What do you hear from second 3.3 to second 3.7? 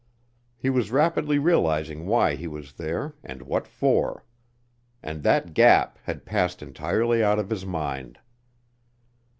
what